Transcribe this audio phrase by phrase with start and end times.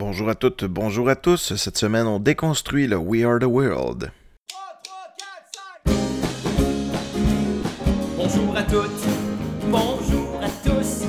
[0.00, 1.54] Bonjour à toutes, bonjour à tous.
[1.56, 4.10] Cette semaine, on déconstruit le We Are the World.
[8.16, 9.04] Bonjour à toutes,
[9.66, 11.04] bonjour à tous.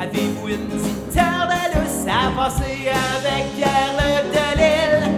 [0.00, 1.16] Avez-vous une petite
[1.74, 2.86] lousse à passer
[3.18, 5.10] avec Pierre Le Delille?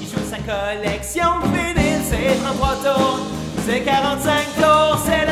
[0.00, 3.18] Il joue sa collection de vinyles, c'est 33 tours,
[3.66, 5.26] c'est 45 tours, c'est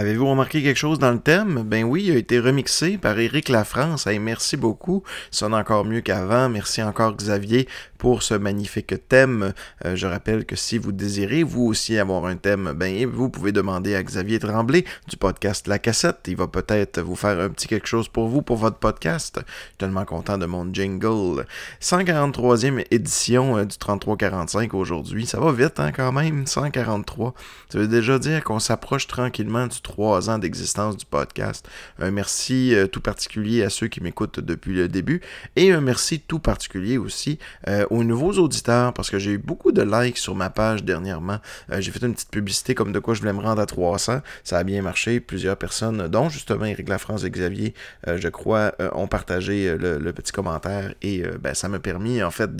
[0.00, 1.62] Avez-vous remarqué quelque chose dans le thème?
[1.62, 4.06] Ben oui, il a été remixé par Éric Lafrance.
[4.06, 5.02] Hey, merci beaucoup.
[5.30, 6.48] Sonne encore mieux qu'avant.
[6.48, 7.68] Merci encore Xavier
[8.00, 9.52] pour ce magnifique thème.
[9.84, 13.52] Euh, je rappelle que si vous désirez vous aussi avoir un thème, ben vous pouvez
[13.52, 16.20] demander à Xavier Tremblay du podcast La Cassette.
[16.26, 19.38] Il va peut-être vous faire un petit quelque chose pour vous, pour votre podcast.
[19.38, 21.44] Je suis tellement content de mon jingle.
[21.82, 25.26] 143e édition euh, du 3345 aujourd'hui.
[25.26, 27.34] Ça va vite hein, quand même, 143.
[27.68, 31.68] Ça veut déjà dire qu'on s'approche tranquillement du trois ans d'existence du podcast.
[31.98, 35.20] Un merci euh, tout particulier à ceux qui m'écoutent depuis le début
[35.56, 39.72] et un merci tout particulier aussi euh, aux nouveaux auditeurs parce que j'ai eu beaucoup
[39.72, 41.38] de likes sur ma page dernièrement.
[41.70, 44.20] Euh, j'ai fait une petite publicité comme de quoi je voulais me rendre à 300.
[44.44, 45.20] Ça a bien marché.
[45.20, 47.74] Plusieurs personnes, dont justement Eric Lafrance et Xavier,
[48.06, 52.50] je crois, ont partagé le, petit commentaire et ben, ça m'a permis en fait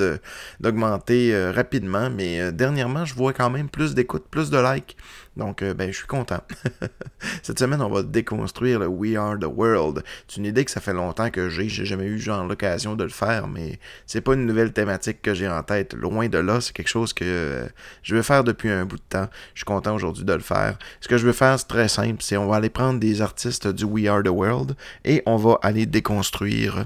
[0.61, 2.11] d'augmenter rapidement.
[2.11, 4.97] Mais dernièrement, je vois quand même plus d'écoutes, plus de likes.
[5.41, 6.43] Donc, ben, je suis content.
[7.43, 10.05] Cette semaine, on va déconstruire le We Are the World.
[10.29, 11.67] C'est une idée que ça fait longtemps que j'ai.
[11.67, 15.33] J'ai jamais eu genre l'occasion de le faire, mais c'est pas une nouvelle thématique que
[15.33, 15.95] j'ai en tête.
[15.95, 17.67] Loin de là, c'est quelque chose que euh,
[18.03, 19.29] je veux faire depuis un bout de temps.
[19.55, 20.79] Je suis content aujourd'hui de le faire.
[21.01, 22.19] Ce que je veux faire, c'est très simple.
[22.21, 25.59] C'est on va aller prendre des artistes du We Are the World et on va
[25.63, 26.85] aller déconstruire.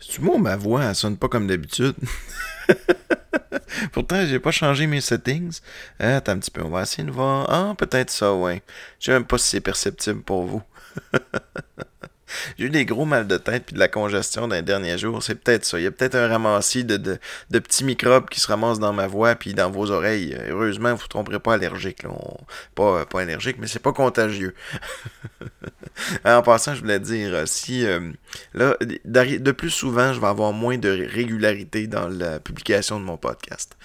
[0.00, 1.94] C'est moi ma voix, elle sonne pas comme d'habitude?
[3.98, 5.58] Pourtant, j'ai pas changé mes settings.
[5.98, 7.50] Ah, attends un petit peu, on va essayer de voir.
[7.50, 8.62] Ah, peut-être ça, ouais.
[9.00, 10.62] Je sais même pas si c'est perceptible pour vous.
[12.58, 15.22] J'ai eu des gros mal de tête puis de la congestion dans les derniers jours.
[15.22, 15.78] C'est peut-être ça.
[15.78, 19.06] Il y a peut-être un ramassis de, de, petits microbes qui se ramassent dans ma
[19.06, 20.36] voix puis dans vos oreilles.
[20.48, 22.02] Heureusement, vous ne tromperez pas allergique.
[22.74, 24.54] Pas, pas allergique, mais c'est pas contagieux.
[26.24, 28.00] en passant, je voulais dire, euh, si euh,
[28.54, 33.16] là, de plus souvent, je vais avoir moins de régularité dans la publication de mon
[33.16, 33.76] podcast.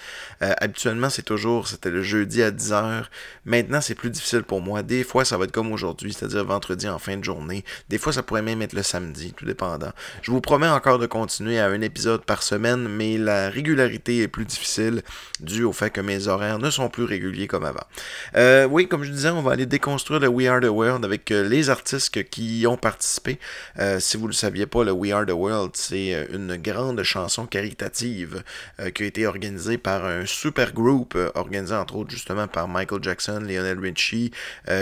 [0.42, 3.04] Euh, habituellement, c'est toujours, c'était le jeudi à 10h.
[3.44, 4.82] Maintenant, c'est plus difficile pour moi.
[4.82, 7.64] Des fois, ça va être comme aujourd'hui, c'est-à-dire vendredi en fin de journée.
[7.88, 9.90] Des fois, ça pourrait même le samedi, tout dépendant.
[10.22, 14.28] Je vous promets encore de continuer à un épisode par semaine, mais la régularité est
[14.28, 15.02] plus difficile
[15.40, 18.68] dû au fait que mes horaires ne sont plus réguliers comme avant.
[18.70, 21.70] oui, comme je disais, on va aller déconstruire le We Are the World avec les
[21.70, 23.38] artistes qui y ont participé.
[23.78, 26.56] Euh, si vous ne le saviez pas, le We Are the World, c'est euh, une
[26.56, 28.42] grande chanson caritative
[28.80, 33.02] euh, qui a été organisée par un super groupe, organisé entre autres justement par Michael
[33.02, 34.30] Jackson, Lionel Richie,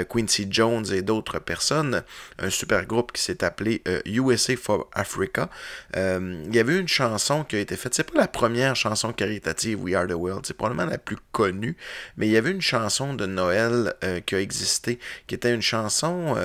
[0.08, 2.02] Quincy Jones et d'autres personnes.
[2.38, 5.48] Un super groupe qui s'est appelé USA for Africa.
[5.94, 7.94] il y avait une chanson qui a été faite.
[7.94, 11.76] C'est pas la première chanson caritative We Are the World, c'est probablement la plus connue,
[12.16, 13.94] mais il y avait une chanson de Noël
[14.26, 16.36] qui a existé, qui était une chanson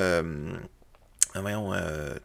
[1.46, 2.16] euh,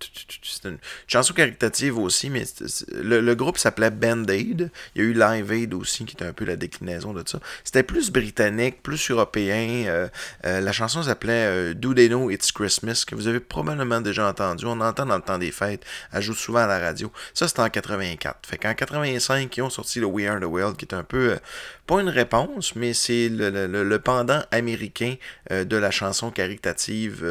[0.43, 2.45] c'est une chanson caritative aussi, mais
[2.93, 4.71] le, groupe s'appelait Band-Aid.
[4.95, 7.39] Il y a eu Live Aid aussi, qui était un peu la déclinaison de ça.
[7.65, 9.85] C'était plus britannique, plus européen.
[9.87, 10.09] Euh,
[10.45, 14.65] euh, la chanson s'appelait Do They Know It's Christmas, que vous avez probablement déjà entendu.
[14.67, 15.85] On entend dans le temps des fêtes.
[16.13, 17.11] Elle joue souvent à la radio.
[17.35, 18.47] Ça, c'était en 84.
[18.47, 21.37] Fait qu'en 85, ils ont sorti le We Are the World, qui est un peu,
[21.87, 25.15] pas une réponse, mais c'est le, pendant américain
[25.51, 27.25] de la chanson caritative,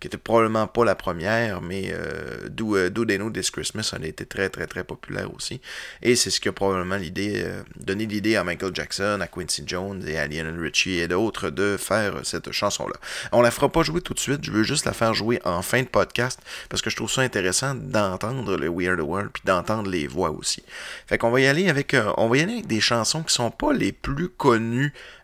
[0.00, 4.04] qui était probablement pas la première, mais euh, Do, euh, Do They This Christmas, a
[4.04, 5.60] été très, très, très populaire aussi.
[6.02, 9.62] Et c'est ce qui a probablement l'idée, euh, donné l'idée à Michael Jackson, à Quincy
[9.66, 12.96] Jones et à Lionel Richie et d'autres de faire cette chanson-là.
[13.32, 15.62] On la fera pas jouer tout de suite, je veux juste la faire jouer en
[15.62, 19.90] fin de podcast parce que je trouve ça intéressant d'entendre le Weird World puis d'entendre
[19.90, 20.62] les voix aussi.
[21.06, 23.50] Fait qu'on va y aller avec, on va y aller avec des chansons qui sont
[23.52, 24.28] pas les plus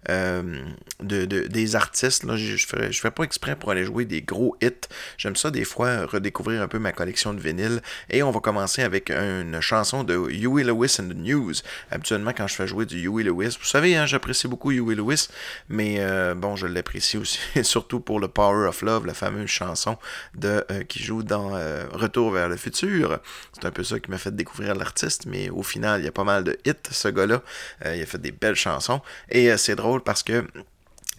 [0.09, 0.59] connues
[1.01, 2.25] de, de, des artistes.
[2.25, 2.37] Là.
[2.37, 4.89] Je, je fais pas exprès pour aller jouer des gros hits.
[5.17, 7.81] J'aime ça des fois redécouvrir un peu ma collection de vinyles.
[8.11, 11.55] Et on va commencer avec une chanson de Huey Lewis and the News.
[11.91, 15.29] Habituellement, quand je fais jouer du Huey Lewis, vous savez, hein, j'apprécie beaucoup Huey Lewis,
[15.69, 19.97] mais euh, bon, je l'apprécie aussi, surtout pour le Power of Love, la fameuse chanson
[20.35, 23.19] de, euh, qui joue dans euh, Retour vers le futur.
[23.53, 26.13] C'est un peu ça qui m'a fait découvrir l'artiste, mais au final, il y a
[26.13, 27.43] pas mal de hits, ce gars-là.
[27.85, 29.01] il a fait des belles chansons.
[29.31, 30.45] Et c'est drôle parce que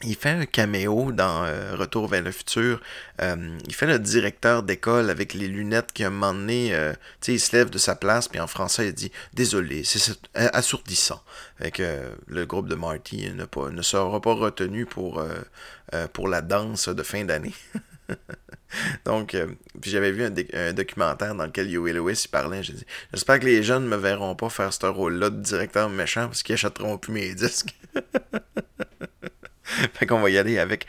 [0.04, 2.80] il fait un caméo dans euh, Retour vers le futur.
[3.22, 6.94] Euh, il fait le directeur d'école avec les lunettes qui, a un moment euh,
[7.28, 11.22] il se lève de sa place, puis en français, il dit Désolé, c'est assourdissant.
[11.58, 11.82] Fait
[12.28, 15.22] le groupe de Marty ne, sera pas retenu pour
[16.28, 17.54] la danse de fin d'année.
[19.06, 19.48] Donc, euh,
[19.82, 22.62] puis j'avais vu un, doc- un documentaire dans lequel Huey Lewis parlait.
[22.64, 26.28] J'ai dit J'espère que les jeunes me verront pas faire ce rôle-là de directeur méchant
[26.28, 27.76] parce qu'ils achèteront plus mes disques.
[29.64, 30.86] fait qu'on va y aller avec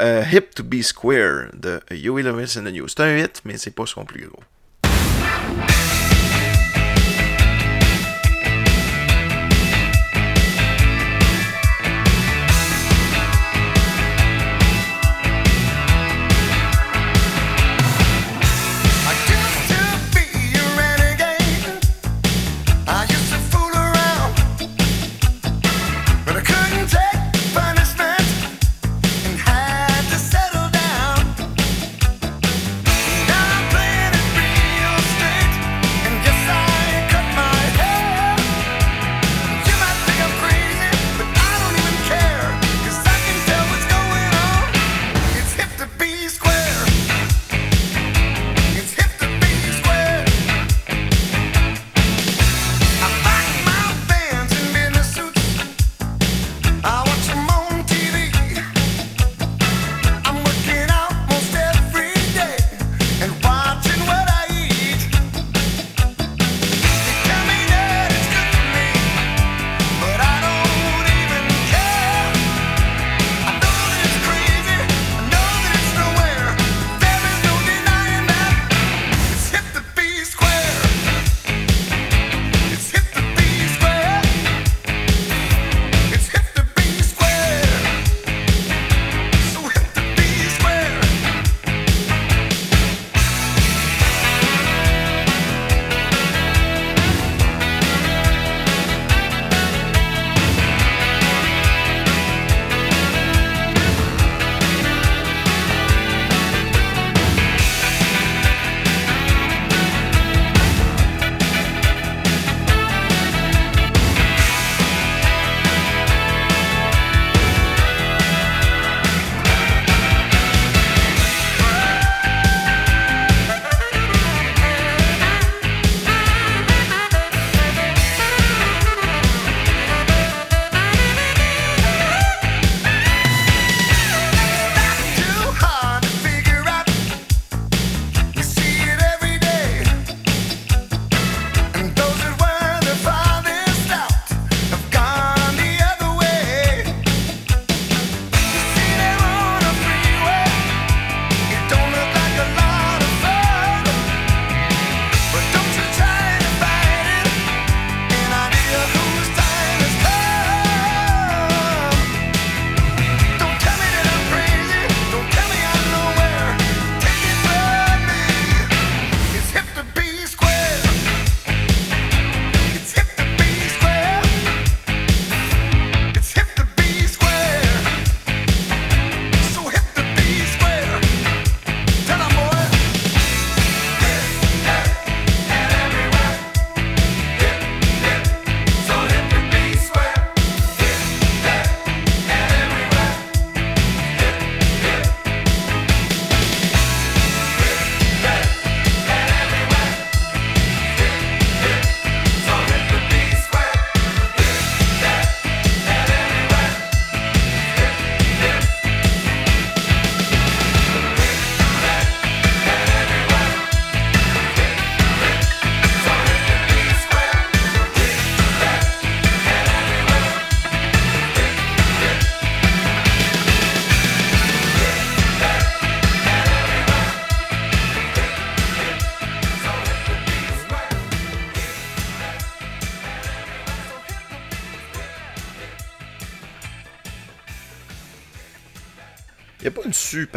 [0.00, 2.88] euh, Hip to Be Square de Huey Lewis and the News.
[2.88, 4.42] C'est un hit, mais c'est pas son plus gros.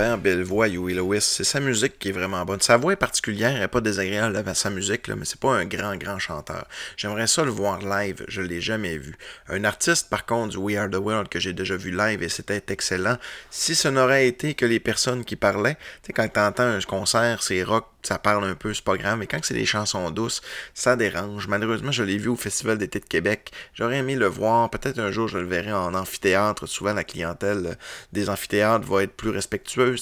[0.01, 1.21] Une belle voix, Huey Lewis.
[1.21, 2.61] C'est sa musique qui est vraiment bonne.
[2.61, 5.51] Sa voix est particulière, elle n'est pas désagréable avec sa musique, là, mais c'est pas
[5.53, 6.67] un grand, grand chanteur.
[6.97, 9.15] J'aimerais ça le voir live, je l'ai jamais vu.
[9.47, 12.29] Un artiste, par contre, du We Are the World, que j'ai déjà vu live et
[12.29, 13.17] c'était excellent.
[13.49, 16.81] Si ce n'aurait été que les personnes qui parlaient, tu sais, quand tu entends un
[16.81, 20.09] concert, c'est rock, ça parle un peu, c'est pas grave, mais quand c'est des chansons
[20.11, 20.41] douces,
[20.73, 21.47] ça dérange.
[21.47, 23.51] Malheureusement, je l'ai vu au Festival d'été de Québec.
[23.73, 24.69] J'aurais aimé le voir.
[24.69, 26.67] Peut-être un jour, je le verrai en amphithéâtre.
[26.67, 27.77] Souvent, la clientèle
[28.11, 30.00] des amphithéâtres va être plus respectueuse.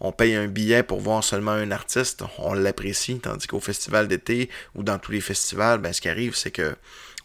[0.00, 2.22] On, paye un billet pour voir seulement un artiste.
[2.38, 3.18] On l'apprécie.
[3.18, 6.74] Tandis qu'au Festival d'été ou dans tous les festivals, ben, ce qui arrive, c'est que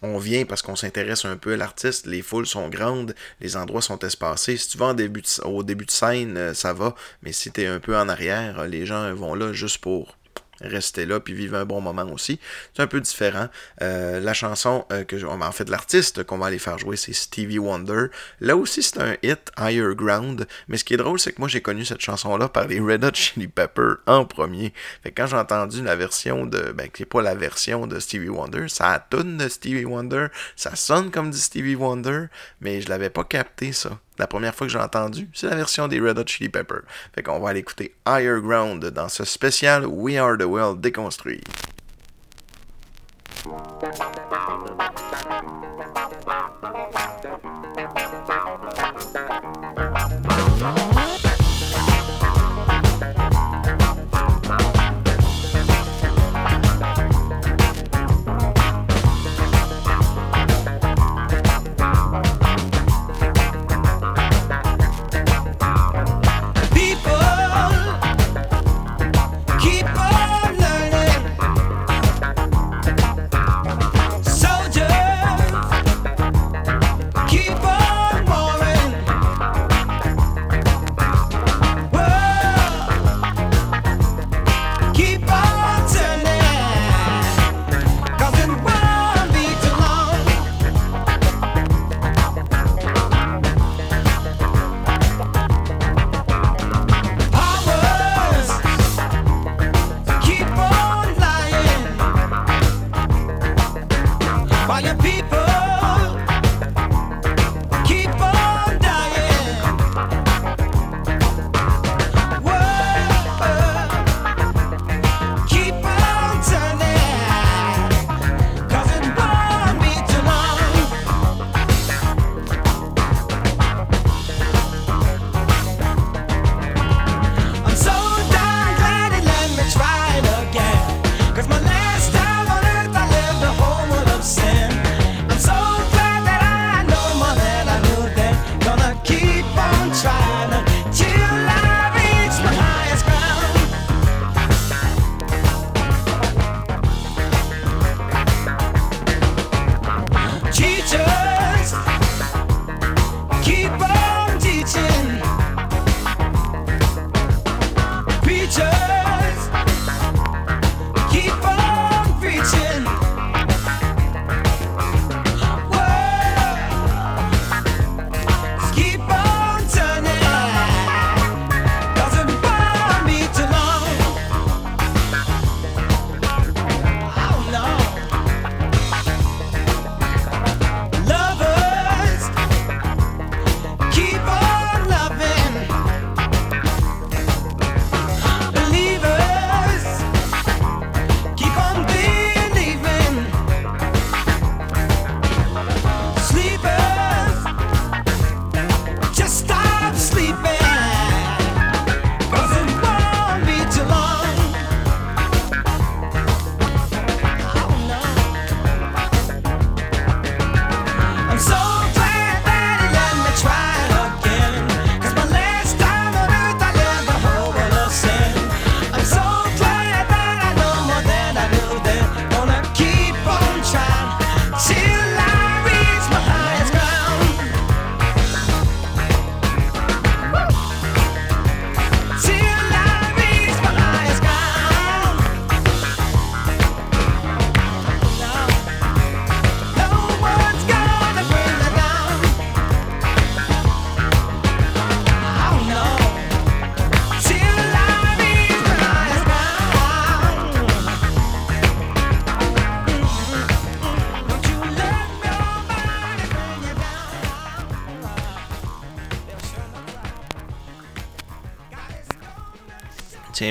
[0.01, 3.81] on vient parce qu'on s'intéresse un peu à l'artiste, les foules sont grandes, les endroits
[3.81, 4.57] sont espacés.
[4.57, 6.93] Si tu vas au début de scène, euh, ça va,
[7.23, 10.16] mais si tu es un peu en arrière, euh, les gens vont là juste pour
[10.61, 12.39] rester là puis vivre un bon moment aussi.
[12.73, 13.47] C'est un peu différent.
[13.81, 17.59] Euh, la chanson euh, que en fait l'artiste qu'on va aller faire jouer c'est Stevie
[17.59, 18.07] Wonder.
[18.39, 21.47] Là aussi c'est un hit Higher Ground, mais ce qui est drôle c'est que moi
[21.47, 24.73] j'ai connu cette chanson là par les Red Hot Chili Peppers en premier.
[25.03, 28.29] Fait que quand j'ai entendu la version de ben qui pas la version de Stevie
[28.29, 32.25] Wonder, ça a tune de Stevie Wonder, ça sonne comme du Stevie Wonder,
[32.61, 33.99] mais je l'avais pas capté ça.
[34.17, 36.83] La première fois que j'ai entendu, c'est la version des Red Hot Chili Peppers.
[37.13, 41.41] Fait qu'on va aller écouter Higher Ground dans ce spécial We Are the World déconstruit.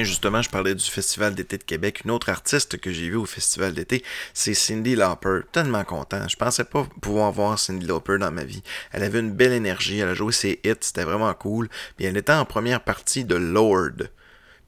[0.04, 2.02] Justement, je parlais du Festival d'été de Québec.
[2.04, 5.40] Une autre artiste que j'ai vue au Festival d'été, c'est Cindy Lauper.
[5.52, 6.26] Tellement content.
[6.28, 8.62] Je pensais pas pouvoir voir Cindy Lauper dans ma vie.
[8.92, 9.98] Elle avait une belle énergie.
[9.98, 10.74] Elle a joué ses hits.
[10.80, 11.68] C'était vraiment cool.
[11.96, 14.08] Puis elle était en première partie de Lord.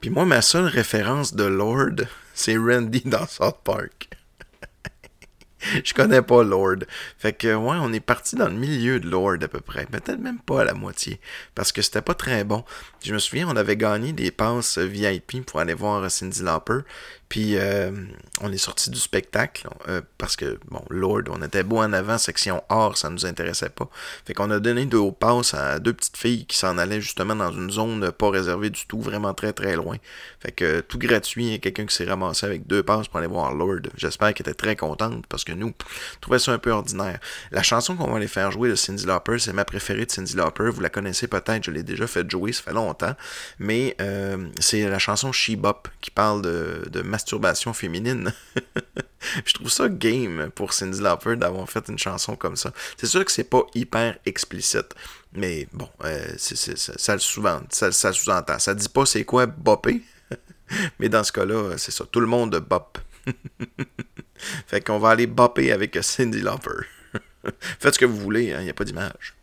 [0.01, 4.09] Puis moi, ma seule référence de Lord, c'est Randy dans South Park.
[5.85, 6.85] je connais pas Lord.
[7.19, 9.87] Fait que, ouais, on est parti dans le milieu de Lord à peu près.
[9.87, 11.21] Peut-être même pas à la moitié.
[11.55, 12.65] Parce que c'était pas très bon.
[13.05, 16.81] Je me souviens, on avait gagné des passes VIP pour aller voir Cindy Lauper.
[17.29, 17.91] Puis euh,
[18.41, 22.17] on est sorti du spectacle euh, parce que, bon, Lord, on était beau en avant,
[22.17, 23.89] section or, ça nous intéressait pas.
[24.25, 27.53] Fait qu'on a donné deux passes à deux petites filles qui s'en allaient justement dans
[27.53, 29.97] une zone pas réservée du tout, vraiment très très loin.
[30.41, 33.81] Fait que tout gratuit, quelqu'un qui s'est ramassé avec deux passes pour aller voir Lord.
[33.97, 37.19] J'espère qu'elle était très contente parce que nous, on trouvait ça un peu ordinaire.
[37.51, 40.35] La chanson qu'on va aller faire jouer de Cindy Lauper, c'est ma préférée de Cindy
[40.35, 40.71] Lauper.
[40.71, 43.15] Vous la connaissez peut-être, je l'ai déjà fait jouer, ça fait longtemps.
[43.59, 48.33] Mais euh, c'est la chanson She Bop qui parle de, de masturbation féminine.
[49.45, 52.73] je trouve ça game pour Cindy Lauper d'avoir fait une chanson comme ça.
[52.97, 54.95] C'est sûr que c'est pas hyper explicite.
[55.33, 58.61] Mais bon, euh, ça, ça, le souvent, ça, ça sous-entend.
[58.61, 60.01] Ça dit pas c'est quoi bopper.
[61.01, 62.05] Mais dans ce cas-là, c'est ça.
[62.11, 62.99] Tout le monde bop.
[64.69, 66.87] fait qu'on va aller bopper avec Cindy Lauper.
[67.81, 69.35] Faites ce que vous voulez, il hein, n'y a pas d'image.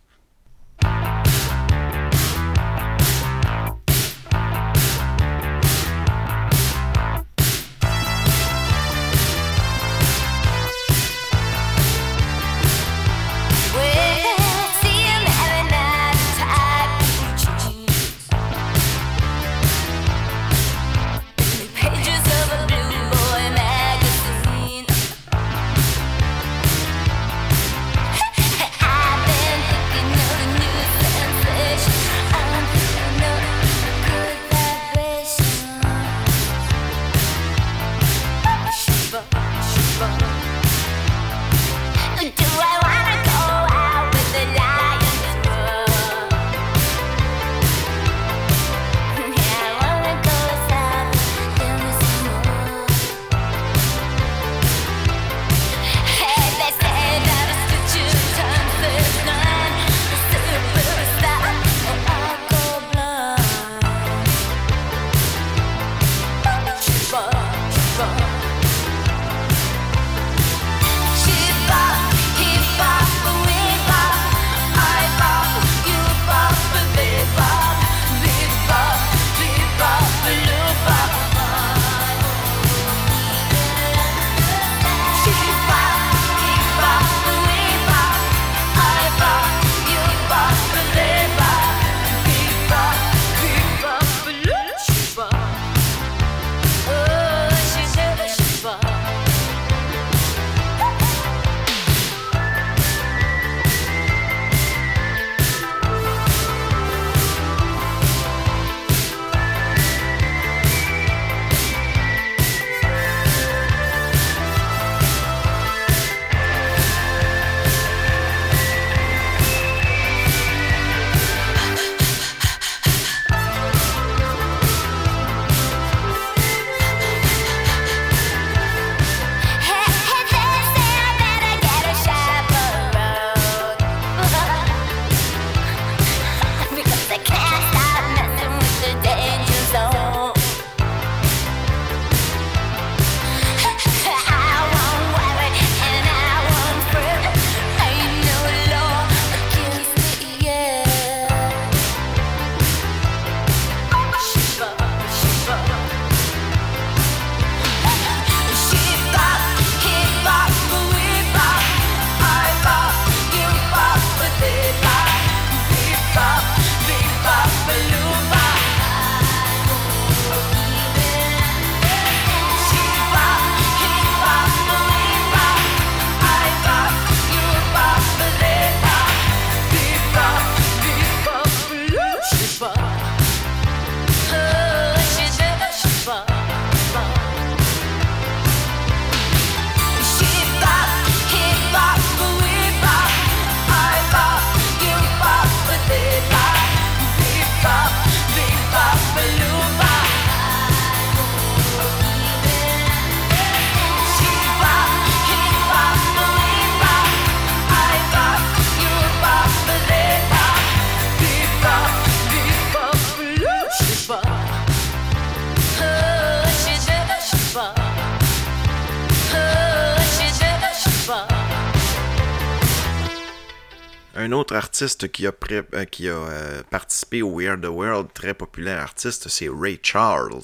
[224.25, 227.65] Un autre artiste qui a, pré- euh, qui a euh, participé au We Are the
[227.67, 230.41] World, très populaire artiste, c'est Ray Charles,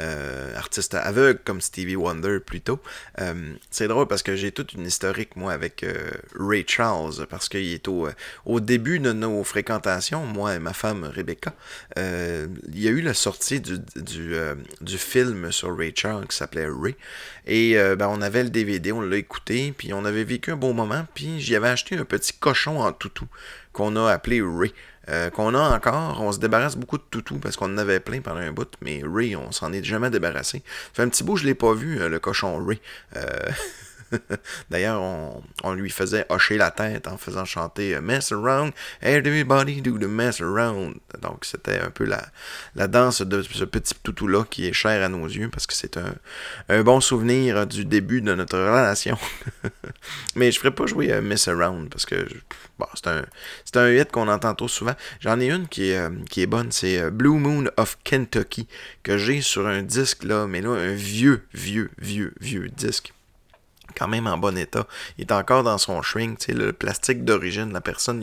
[0.00, 2.80] euh, artiste aveugle comme Stevie Wonder plutôt.
[3.70, 5.84] C'est drôle parce que j'ai toute une historique, moi, avec
[6.38, 8.08] Ray Charles, parce qu'il est au,
[8.46, 11.52] au début de nos fréquentations, moi et ma femme Rebecca,
[11.96, 12.48] il
[12.80, 14.34] y a eu la sortie du, du,
[14.80, 16.96] du film sur Ray Charles qui s'appelait Ray.
[17.46, 20.72] Et ben, on avait le DVD, on l'a écouté, puis on avait vécu un bon
[20.72, 22.92] moment, puis j'y avais acheté un petit cochon en
[23.72, 24.72] qu'on a appelé Ray.
[25.08, 28.20] Euh, qu'on a encore, on se débarrasse beaucoup de toutous parce qu'on en avait plein
[28.20, 30.62] pendant un bout, mais Ray, on s'en est jamais débarrassé.
[30.66, 32.80] Ça fait un petit bout, je l'ai pas vu, euh, le cochon Ray.
[33.16, 33.26] Euh,
[34.70, 39.98] D'ailleurs, on, lui faisait hocher la tête en faisant chanter euh, Mess around, everybody do
[39.98, 40.96] the mess around.
[41.22, 45.26] Donc, c'était un peu la, danse de ce petit toutou-là qui est cher à nos
[45.26, 49.18] yeux parce que c'est un, bon souvenir du début de notre relation.
[50.34, 52.26] Mais je ferais pas jouer à Mess around parce que
[52.94, 53.24] c'est un,
[53.74, 54.94] un hit qu'on entend trop souvent.
[55.20, 58.66] J'en ai une qui est, euh, qui est bonne, c'est euh, Blue Moon of Kentucky
[59.02, 63.12] que j'ai sur un disque là, mais là, un vieux, vieux, vieux, vieux disque
[63.94, 64.86] quand même en bon état.
[65.18, 68.22] Il est encore dans son shrink, tu le plastique d'origine, la personne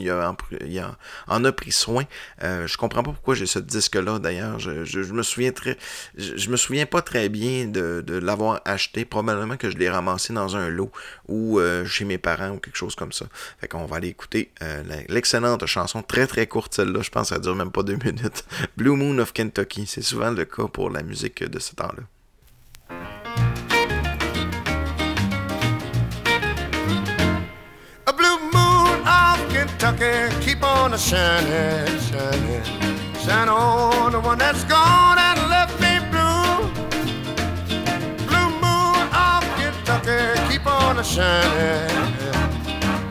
[1.27, 2.03] en, a- pris soin.
[2.43, 4.59] Euh, je comprends pas pourquoi j'ai ce disque-là d'ailleurs.
[4.59, 9.05] Je, me souviens pas très bien de, l'avoir acheté.
[9.05, 10.91] Probablement que je l'ai ramassé dans un lot
[11.27, 13.25] ou euh, chez mes parents ou quelque chose comme ça.
[13.59, 17.35] Fait qu'on va aller écouter euh, l'excellente chanson, très très courte celle-là, je pense que
[17.35, 18.45] ça dure même pas deux minutes.
[18.77, 22.03] Blue Moon of Kentucky, c'est souvent le cas pour la musique de ce temps-là.
[29.87, 32.63] Kentucky, keep on a shining, shining.
[33.23, 36.67] Shine on the one that's gone and left me blue.
[38.27, 41.89] Blue moon of Kentucky, keep on a shining.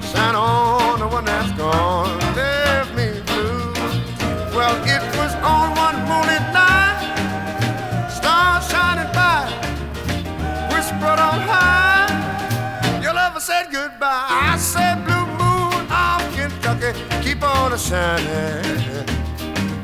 [0.02, 2.20] Shine on the one that's gone,
[17.76, 19.06] keep on a shining.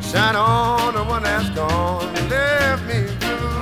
[0.03, 3.53] Shine on the one that's gone, left me blue.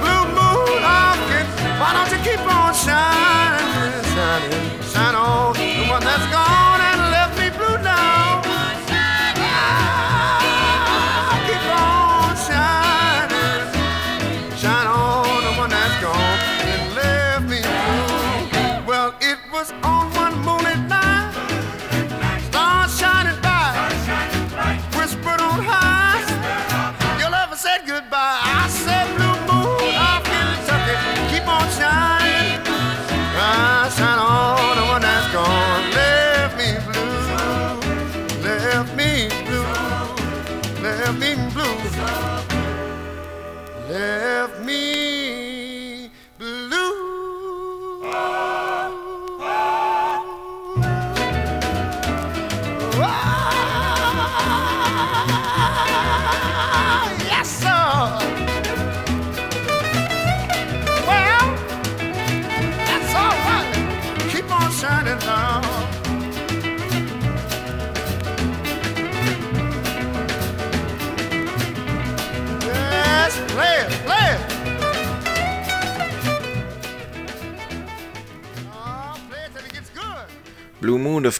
[0.00, 0.80] Blue moon
[1.28, 6.65] Kentucky, why don't you keep on shining, shining, shine on the one that's gone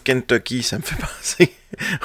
[0.07, 1.53] Kentucky, ça me fait penser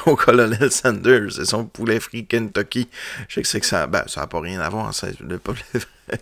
[0.05, 2.89] au colonel Sanders et son poulet frit Kentucky.
[3.29, 3.87] Je sais que ça.
[3.87, 4.93] Ben, ça n'a pas rien à voir.
[4.93, 5.61] Ça, le poulet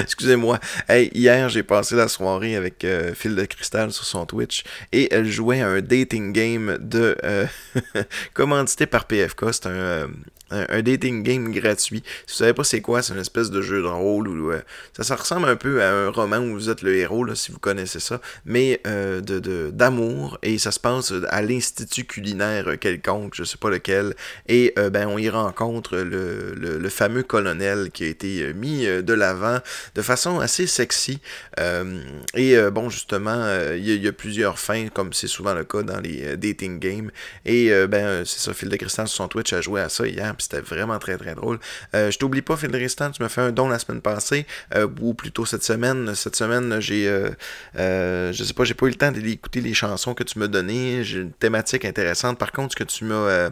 [0.00, 0.60] Excusez-moi.
[0.88, 5.12] Hey, hier, j'ai passé la soirée avec euh, Phil de Cristal sur son Twitch et
[5.12, 7.46] elle jouait à un dating game de euh,
[8.32, 9.46] commandité par PFK.
[9.50, 10.06] C'est un, euh,
[10.50, 12.02] un, dating game gratuit.
[12.26, 14.60] Si vous savez pas c'est quoi, c'est une espèce de jeu de rôle où euh,
[14.98, 17.58] ça, ressemble un peu à un roman où vous êtes le héros, là, si vous
[17.58, 23.34] connaissez ça, mais euh, de de- d'amour et ça se passe à l'institut culinaire quelconque,
[23.34, 24.14] je sais pas lequel,
[24.48, 28.52] et euh, ben on y rencontre le, le, le fameux colonel qui a été euh,
[28.54, 29.58] mis euh, de l'avant
[29.94, 31.20] de façon assez sexy.
[31.60, 32.00] Euh,
[32.34, 35.82] et euh, bon, justement, euh, il y, a- plusieurs fins, comme c'est souvent le cas
[35.82, 37.10] dans les euh, dating games.
[37.44, 39.88] Et euh, ben, euh, c'est ça, Phil de Cristal sur son Twitch a joué à
[39.88, 40.34] ça hier.
[40.38, 41.58] Puis c'était vraiment très très drôle.
[41.94, 44.86] Euh, je t'oublie pas, Phil Restant, tu m'as fait un don la semaine passée, euh,
[45.00, 46.14] ou plutôt cette semaine.
[46.14, 50.14] Cette semaine, j'ai, euh, je sais pas, j'ai pas eu le temps d'écouter les chansons
[50.14, 51.02] que tu m'as données.
[51.02, 52.38] J'ai une thématique intéressante.
[52.38, 53.50] Par contre, ce que tu m'as,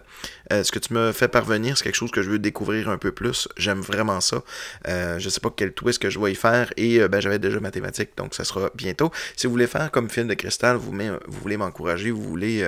[0.50, 3.10] ce que tu m'as fait parvenir, c'est quelque chose que je veux découvrir un peu
[3.10, 3.48] plus.
[3.56, 4.42] J'aime vraiment ça.
[4.86, 7.72] Je sais pas quel twist que je vais y faire, et ben j'avais déjà ma
[7.72, 9.10] thématique, donc ça sera bientôt.
[9.36, 10.92] Si vous voulez faire comme film de cristal, vous,
[11.26, 12.64] voulez m'encourager, vous voulez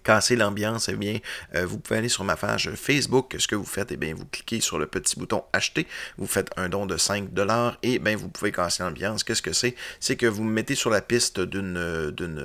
[0.00, 1.18] casser l'ambiance, eh bien,
[1.54, 3.34] euh, vous pouvez aller sur ma page Facebook.
[3.38, 5.86] Ce que vous faites, eh bien, vous cliquez sur le petit bouton acheter.
[6.18, 9.24] Vous faites un don de 5 dollars et ben vous pouvez casser l'ambiance.
[9.24, 9.74] Qu'est-ce que c'est?
[10.00, 12.42] C'est que vous me mettez sur la piste d'une euh, d'une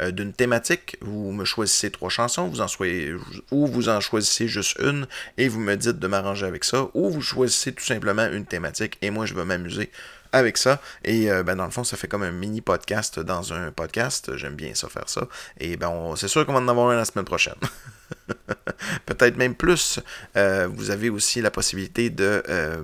[0.00, 0.96] euh, d'une thématique.
[1.00, 3.14] Vous me choisissez trois chansons, vous en soyez
[3.50, 5.06] ou vous en choisissez juste une
[5.38, 8.98] et vous me dites de m'arranger avec ça, ou vous choisissez tout simplement une thématique
[9.02, 9.90] et moi je vais m'amuser
[10.36, 10.80] avec ça.
[11.04, 14.36] Et euh, ben, dans le fond, ça fait comme un mini podcast dans un podcast.
[14.36, 15.26] J'aime bien ça faire ça.
[15.58, 17.54] Et ben, c'est sûr qu'on va en avoir un la semaine prochaine.
[19.06, 20.00] Peut-être même plus.
[20.36, 22.82] Euh, vous avez aussi la possibilité de, euh,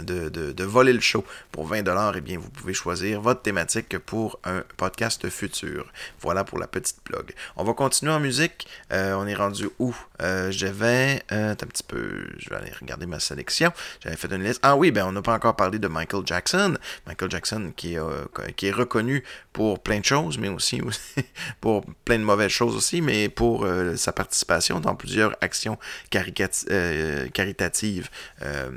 [0.00, 1.24] de, de- de voler le show.
[1.52, 5.90] Pour 20$, eh bien, vous pouvez choisir votre thématique pour un podcast futur.
[6.20, 7.32] Voilà pour la petite blog.
[7.56, 8.66] On va continuer en musique.
[8.92, 9.94] Euh, on est rendu où?
[10.22, 12.26] Euh, attends un petit peu.
[12.38, 13.72] Je vais aller regarder ma sélection.
[14.02, 14.60] J'avais fait une liste.
[14.62, 16.76] Ah oui, ben on n'a pas encore parlé de Michael Jackson.
[17.06, 21.00] Michael Jackson qui est, reconnu pour plein de choses, mais aussi, aussi
[21.60, 25.78] pour plein de mauvaises choses aussi, mais pour sa participation dans plusieurs actions
[26.10, 28.08] caricati- euh, caritatives.
[28.42, 28.70] Euh,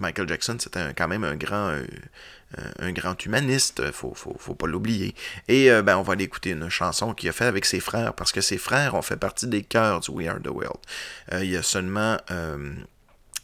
[0.00, 1.68] Michael Jackson, c'était quand même un grand.
[1.68, 1.84] euh,
[2.78, 5.16] un grand humaniste, faut, faut, faut pas l'oublier.
[5.48, 8.14] Et euh, ben, on va aller écouter une chanson qu'il a fait avec ses frères,
[8.14, 10.78] parce que ses frères ont fait partie des chœurs du We Are the World.
[11.32, 12.16] Euh, il y a seulement.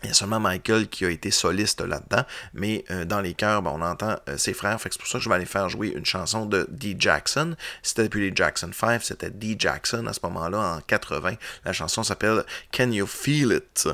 [0.03, 3.63] Il y a seulement Michael qui a été soliste là-dedans, mais euh, dans les chœurs,
[3.63, 4.81] ben, on entend euh, ses frères.
[4.81, 6.97] Fait que c'est pour ça que je vais aller faire jouer une chanson de D.
[6.99, 7.57] Jackson.
[7.83, 9.57] C'était depuis les Jackson 5, c'était D.
[9.59, 11.35] Jackson à ce moment-là, en 80.
[11.65, 13.89] La chanson s'appelle Can You Feel It?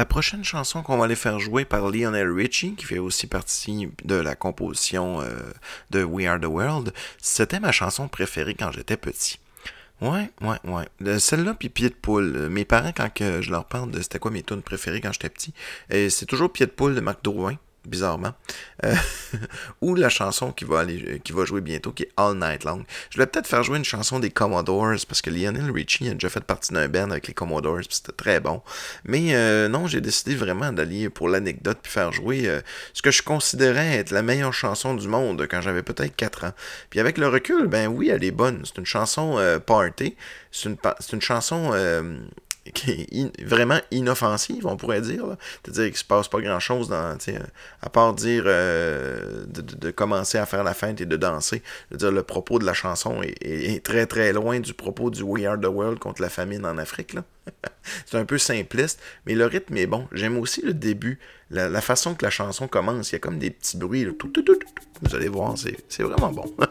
[0.00, 3.90] La prochaine chanson qu'on va aller faire jouer par Lionel Richie, qui fait aussi partie
[4.02, 5.26] de la composition euh,
[5.90, 9.38] de We Are the World, c'était ma chanson préférée quand j'étais petit.
[10.00, 10.88] Ouais, ouais, ouais.
[11.06, 12.48] Euh, Celle-là, puis Pied de poule.
[12.48, 15.52] Mes parents, quand je leur parle de c'était quoi mes tunes préférées quand j'étais petit,
[15.92, 18.32] euh, c'est toujours Pied de poule de Marc Drouin, bizarrement.
[18.84, 18.94] Euh,
[19.80, 22.64] ou la chanson qui va, aller, euh, qui va jouer bientôt, qui est All Night
[22.64, 22.84] Long.
[23.10, 26.28] Je vais peut-être faire jouer une chanson des Commodores, parce que Lionel Richie a déjà
[26.28, 28.62] fait partie d'un band avec les Commodores, puis c'était très bon.
[29.04, 32.50] Mais euh, non, j'ai décidé vraiment d'aller pour l'anecdote, puis faire jouer
[32.92, 36.52] ce que je considérais être la meilleure chanson du monde quand j'avais peut-être 4 ans.
[36.90, 38.62] Puis avec le recul, ben oui, elle est bonne.
[38.64, 40.16] C'est une chanson party.
[40.50, 40.68] C'est
[41.12, 41.72] une, chanson
[42.74, 45.24] qui est vraiment inoffensive, on pourrait dire.
[45.64, 47.16] C'est-à-dire qu'il se passe pas grand-chose dans,
[47.82, 51.62] à part dire euh, de, de- commencer à faire la fête et de danser.
[51.90, 55.10] Je veux dire, le propos de la chanson est, est- très très loin du propos
[55.10, 57.16] du We Are the World contre la famine en Afrique.
[58.06, 60.06] c'est un peu simpliste, mais le rythme est bon.
[60.12, 61.18] J'aime aussi le début,
[61.50, 63.10] la, façon que la chanson commence.
[63.10, 64.04] Il y a comme des petits bruits.
[64.04, 64.12] là.
[65.02, 65.54] Vous allez voir,
[65.88, 66.54] c'est vraiment bon.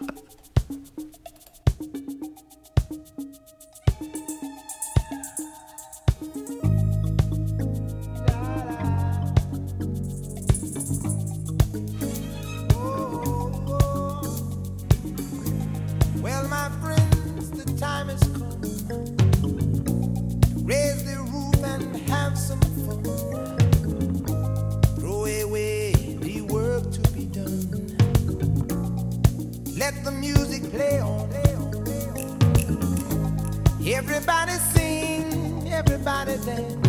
[36.29, 36.88] everybody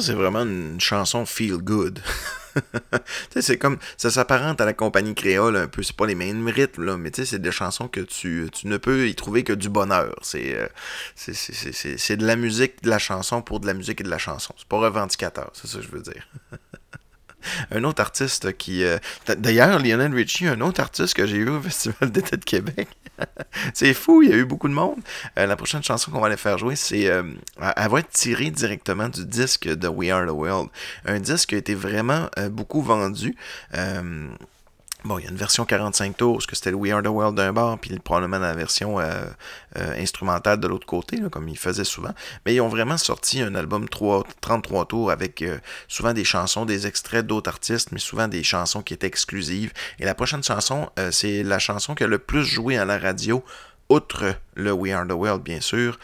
[0.00, 2.00] C'est vraiment une chanson feel good.
[3.40, 5.82] c'est comme, ça s'apparente à la compagnie créole un peu.
[5.82, 9.14] C'est pas les mêmes rythmes, là, mais c'est des chansons que tu, ne peux y
[9.14, 10.14] trouver que du bonheur.
[10.22, 10.66] C'est, euh,
[11.14, 14.18] c'est- c'est de la musique, de la chanson pour de la musique et de la
[14.18, 14.54] chanson.
[14.56, 16.28] C'est pas revendicateur, c'est ça que je veux dire.
[17.70, 18.84] un autre artiste qui.
[18.84, 18.98] euh,
[19.38, 22.88] D'ailleurs, Lionel Richie, un autre artiste que j'ai eu au Festival d'été de Québec.
[23.74, 25.00] c'est fou, il y a eu beaucoup de monde.
[25.38, 27.08] Euh, la prochaine chanson qu'on va aller faire jouer, c'est.
[27.08, 27.22] euh,
[27.76, 30.68] elle va être tirée directement du disque de We Are the World.
[31.04, 33.34] Un disque qui a été vraiment beaucoup vendu.
[35.04, 37.06] Bon, il y a une version 45 tours, parce que c'était le We Are the
[37.06, 39.26] World d'un bord, puis probablement la version euh,
[39.76, 42.12] euh, instrumentale de l'autre côté, comme ils faisaient souvent.
[42.44, 46.64] Mais ils ont vraiment sorti un album 3, 33 tours avec euh, souvent des chansons,
[46.64, 49.72] des extraits d'autres artistes, mais souvent des chansons qui étaient exclusives.
[50.00, 53.44] Et la prochaine chanson, c'est la chanson qui a le plus joué à la radio
[53.88, 55.98] outre le We Are the World, bien sûr,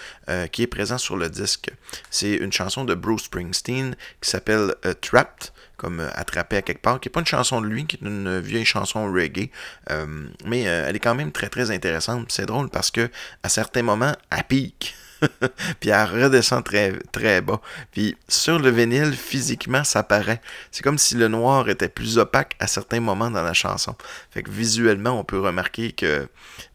[0.53, 1.71] qui est présent sur le disque.
[2.11, 5.51] C'est une chanson de Bruce Springsteen qui s'appelle Trapped,
[5.85, 8.07] comme euh, attrapé à quelque part, qui n'est pas une chanson de lui, qui est
[8.07, 9.51] une vieille chanson reggae,
[9.91, 10.07] euh,
[10.47, 12.33] mais euh, elle est quand même très très intéressante.
[12.33, 13.11] C'est drôle parce que
[13.43, 14.95] à certains moments, elle pique.
[15.81, 17.61] puis elle redescend très, très bas.
[17.93, 20.41] Puis sur le vinyle, physiquement, ça paraît.
[20.71, 23.95] C'est comme si le noir était plus opaque à certains moments dans la chanson.
[24.31, 26.29] Fait que visuellement, on peut remarquer que.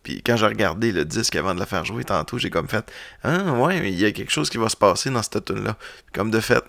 [0.04, 2.86] Puis quand j'ai regardé le disque avant de la faire jouer tantôt, j'ai comme fait
[3.24, 5.78] Ah, ouais, il y a quelque chose qui va se passer dans cette tune là
[6.14, 6.64] Comme de fait.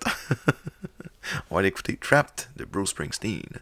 [1.49, 3.61] on va aller écouter Trapped de Bruce Springsteen.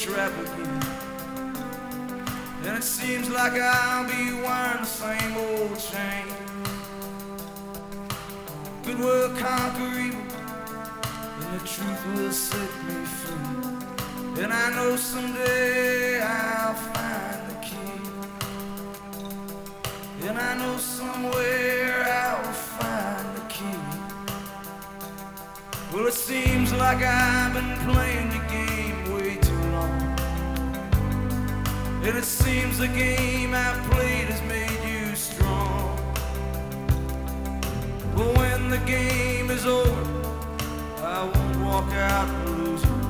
[0.00, 0.82] Trap again.
[2.64, 6.26] And it seems like I'll be wearing the same old chain.
[8.82, 10.24] Good will conquer evil,
[11.40, 14.42] and the truth will set me free.
[14.42, 18.00] And I know someday I'll find the key.
[20.26, 23.82] And I know somewhere I'll find the key.
[25.92, 28.09] Well, it seems like I've been playing
[32.02, 35.96] And it seems the game I've played has made you strong.
[38.16, 40.04] But when the game is over,
[41.02, 43.00] I won't walk out losing.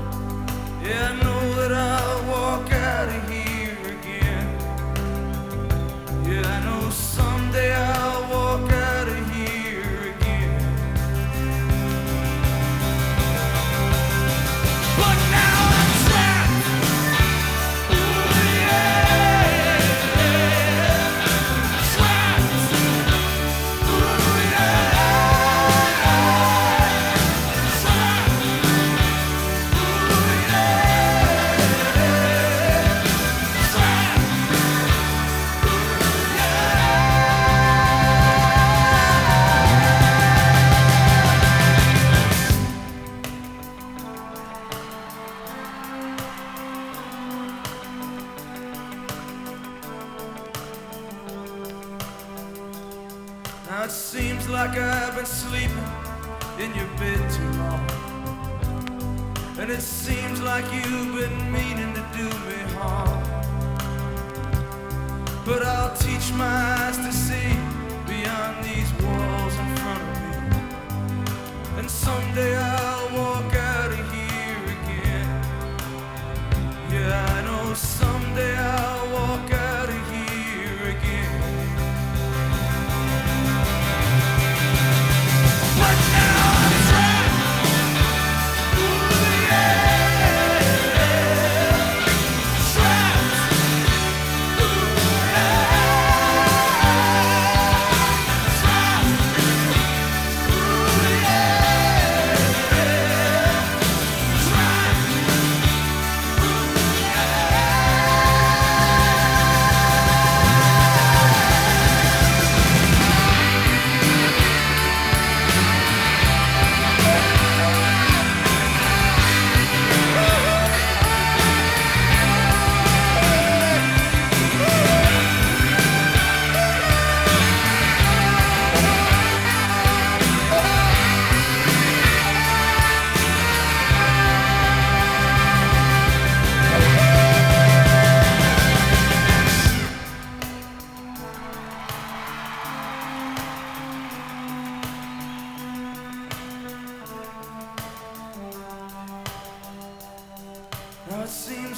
[0.83, 2.30] Yeah, I know that I'll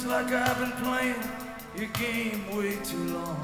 [0.05, 1.15] Like I've been playing
[1.77, 3.41] your game way too long.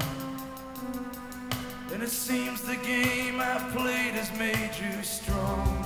[1.92, 5.79] And it seems the game I've played has made you strong.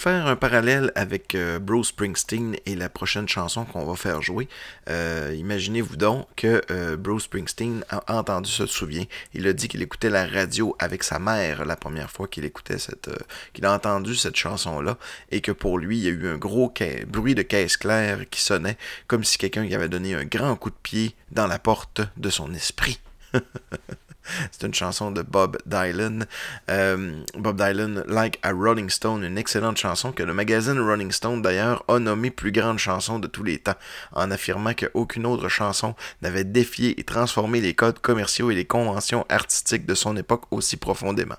[0.00, 4.48] Faire un parallèle avec euh, Bruce Springsteen et la prochaine chanson qu'on va faire jouer.
[4.88, 9.82] Euh, Imaginez-vous donc que euh, Bruce Springsteen a entendu, se souvient, il a dit qu'il
[9.82, 13.10] écoutait la radio avec sa mère la première fois qu'il écoutait cette,
[13.52, 14.96] qu'il a entendu cette chanson-là,
[15.30, 16.72] et que pour lui, il y a eu un gros
[17.06, 20.70] bruit de caisse claire qui sonnait comme si quelqu'un lui avait donné un grand coup
[20.70, 23.00] de pied dans la porte de son esprit.
[24.50, 26.26] C'est une chanson de Bob Dylan.
[26.70, 31.42] Euh, Bob Dylan, Like a Rolling Stone, une excellente chanson que le magazine Rolling Stone
[31.42, 33.76] d'ailleurs a nommée plus grande chanson de tous les temps,
[34.12, 39.26] en affirmant qu'aucune autre chanson n'avait défié et transformé les codes commerciaux et les conventions
[39.28, 41.36] artistiques de son époque aussi profondément.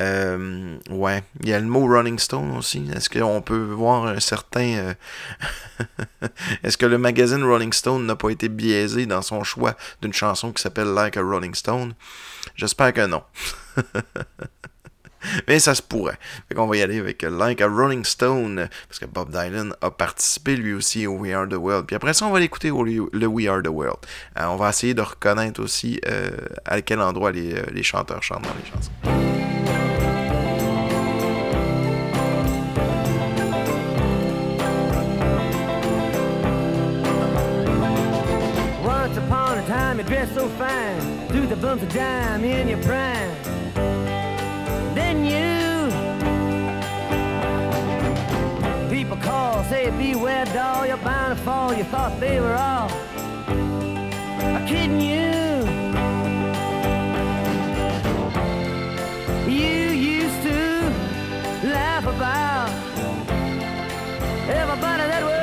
[0.00, 2.88] Euh, ouais, il y a le mot Rolling Stone aussi.
[2.94, 4.60] Est-ce qu'on peut voir un certain...
[4.60, 4.94] euh,
[6.62, 10.52] Est-ce que le magazine Rolling Stone n'a pas été biaisé dans son choix d'une chanson
[10.52, 11.94] qui s'appelle Like a Rolling Stone?
[12.56, 13.22] J'espère que non.
[15.48, 16.18] Mais ça se pourrait.
[16.48, 19.90] Fait qu'on va y aller avec Like a Rolling Stone, parce que Bob Dylan a
[19.90, 21.86] participé lui aussi au We Are the World.
[21.86, 23.98] Puis après ça, on va l'écouter au le We Are the World.
[24.38, 26.30] Euh, on va essayer de reconnaître aussi euh,
[26.64, 29.27] à quel endroit les, les chanteurs chantent dans les chansons.
[40.28, 43.30] Dressed so fine, threw the bumps of dime in your prime.
[44.94, 45.90] Then you,
[48.90, 51.74] people call, say beware, doll, you're bound to fall.
[51.74, 52.88] You thought they were all
[54.66, 55.28] kidding you.
[59.48, 60.90] You used to
[61.68, 62.70] laugh about
[64.48, 65.37] everybody that was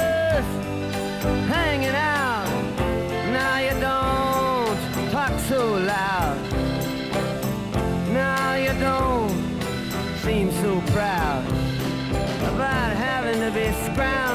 [13.96, 14.35] to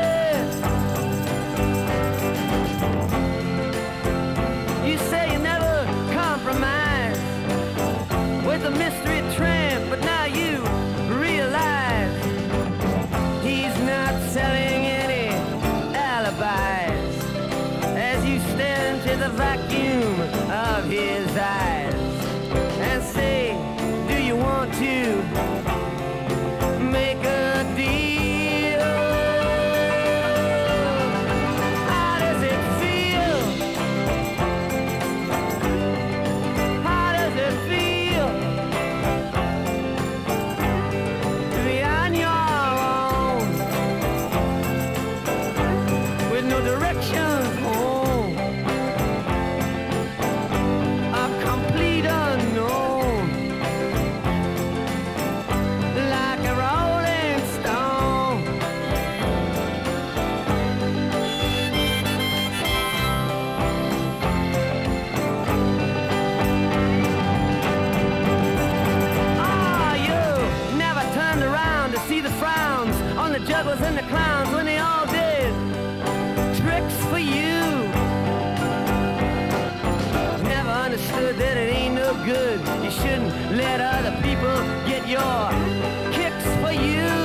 [82.25, 82.59] good.
[82.83, 84.55] You shouldn't let other people
[84.85, 85.49] get your
[86.11, 87.20] kicks for you.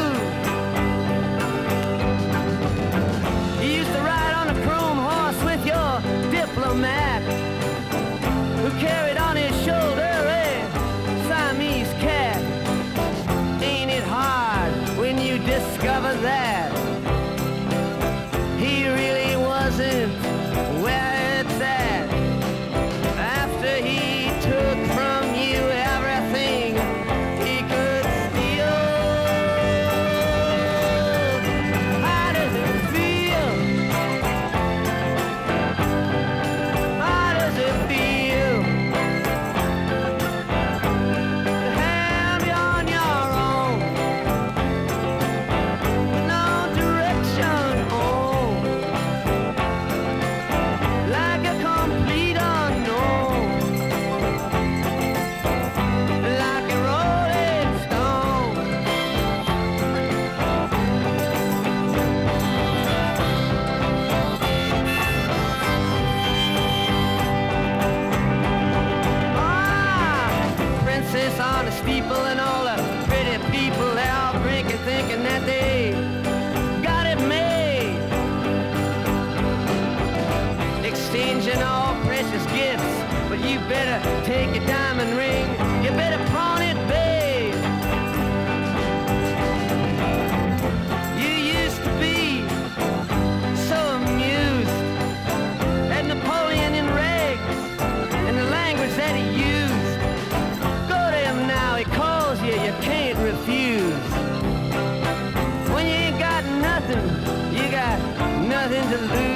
[108.97, 109.36] To lose.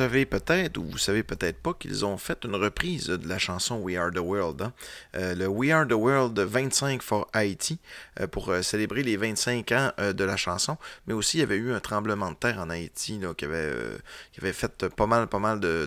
[0.00, 3.76] Savez peut-être, ou vous savez peut-être pas, qu'ils ont fait une reprise de la chanson
[3.82, 4.62] We Are the World.
[4.62, 4.72] hein.
[5.14, 7.78] Euh, le We Are the World 25 for Haiti,
[8.18, 10.78] euh, pour euh, célébrer les 25 ans de la chanson.
[11.06, 14.88] Mais aussi, il y avait eu un tremblement de terre en Haïti qui, avait, fait
[14.88, 15.84] pas mal, pas mal de,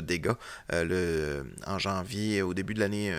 [0.00, 0.36] dégâts.
[1.66, 3.12] En janvier, au début de l'année,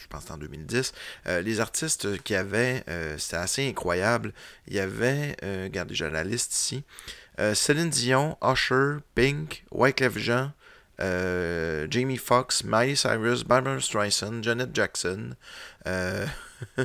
[0.00, 0.92] je pense en 2010,
[1.26, 2.84] euh, les artistes qui avaient,
[3.18, 4.32] c'était assez incroyable.
[4.68, 6.84] Il y avait, regardez, j'ai la liste ici.
[7.40, 10.52] Euh, Céline Dion, Usher, Pink, Wyclef Jean,
[11.00, 15.30] euh, Jamie Foxx, Miley Cyrus, Barbara Streisand, Janet Jackson.
[15.86, 16.26] euh,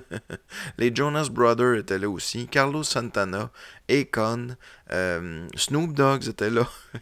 [0.78, 2.48] les Jonas Brothers étaient là aussi.
[2.48, 3.50] Carlos Santana,
[3.90, 4.56] Akon,
[4.92, 6.68] euh, Snoop Dogg étaient là.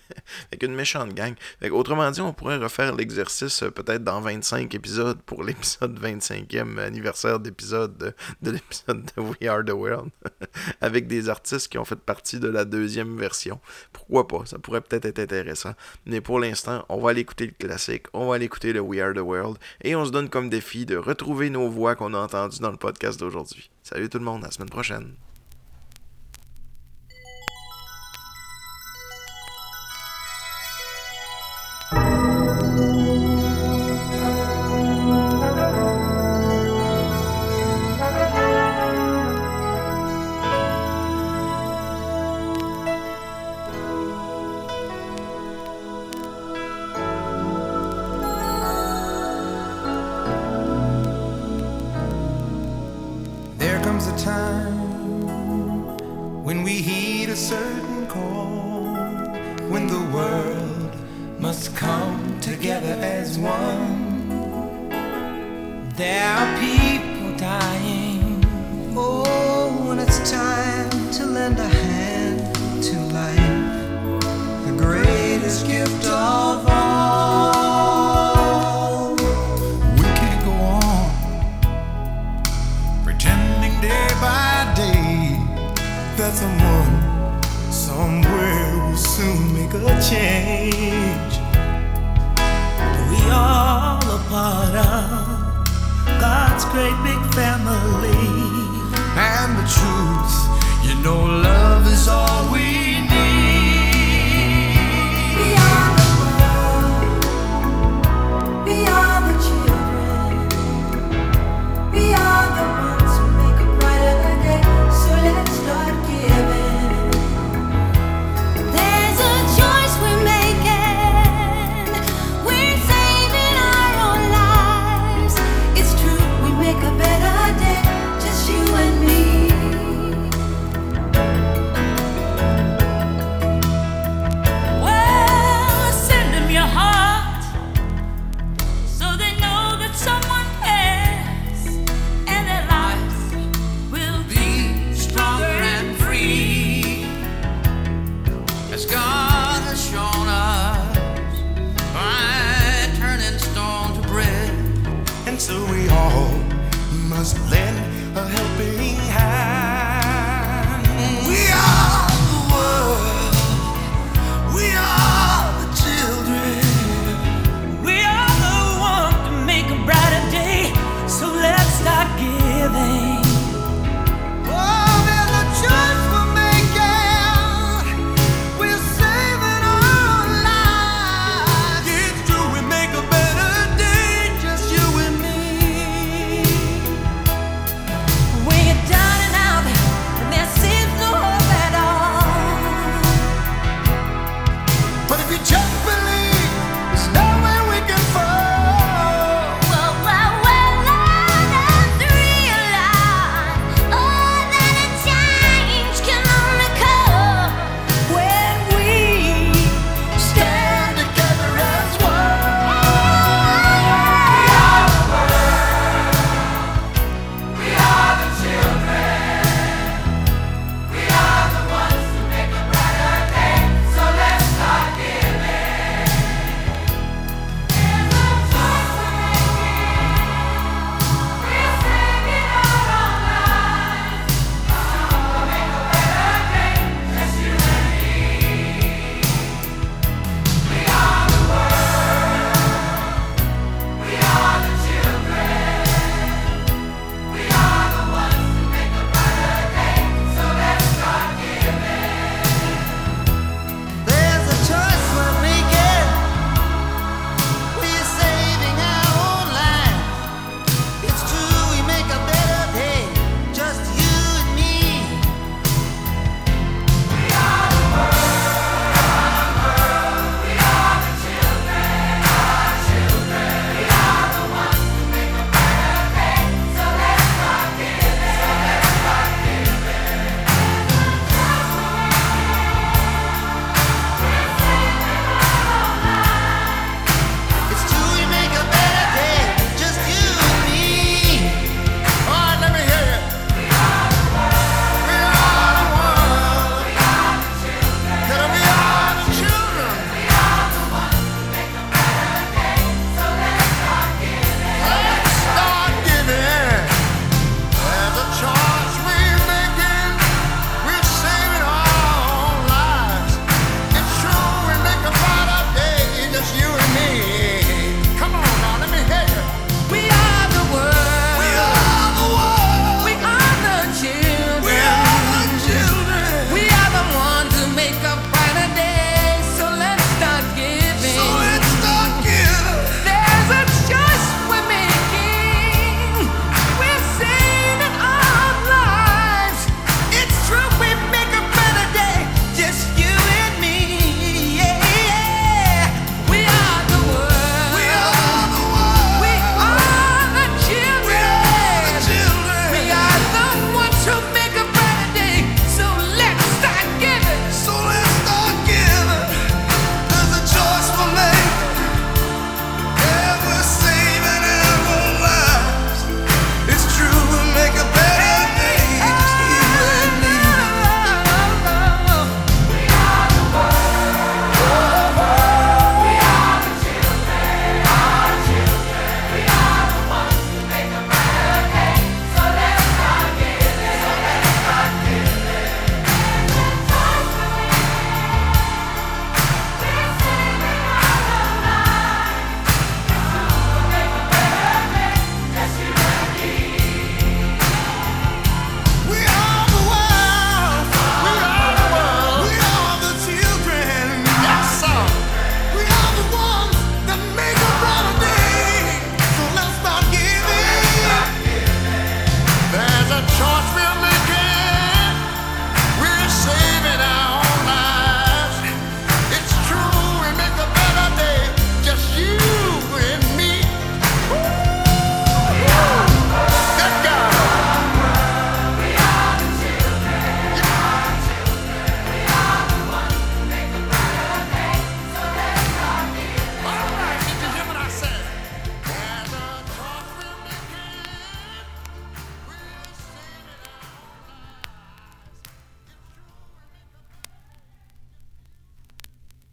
[0.51, 1.33] avec une méchante gang.
[1.71, 7.39] Autrement dit, on pourrait refaire l'exercice euh, peut-être dans 25 épisodes pour l'épisode 25e anniversaire
[7.39, 10.09] d'épisode de, de l'épisode de We Are the World.
[10.81, 13.59] avec des artistes qui ont fait partie de la deuxième version.
[13.91, 14.45] Pourquoi pas?
[14.45, 15.73] Ça pourrait peut-être être intéressant.
[16.05, 19.01] Mais pour l'instant, on va aller écouter le classique, on va aller écouter le We
[19.01, 22.19] Are the World, et on se donne comme défi de retrouver nos voix qu'on a
[22.19, 23.69] entendues dans le podcast d'aujourd'hui.
[23.83, 25.13] Salut tout le monde, à la semaine prochaine.